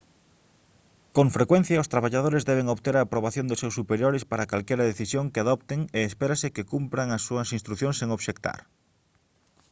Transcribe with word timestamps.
con 1.15 1.27
frecuencia 1.37 1.81
os 1.83 1.91
traballadores 1.93 2.45
deben 2.49 2.67
obter 2.75 2.95
a 2.95 3.05
aprobación 3.07 3.45
dos 3.47 3.61
seus 3.63 3.77
superiores 3.79 4.23
para 4.31 4.49
calquera 4.51 4.89
decisión 4.91 5.25
que 5.33 5.41
adopten 5.41 5.79
e 5.97 5.99
espérase 6.09 6.53
que 6.55 6.67
cumpran 6.73 7.07
as 7.17 7.21
súas 7.27 7.49
instrucións 7.57 7.95
sen 7.99 8.09
obxectar 8.17 8.59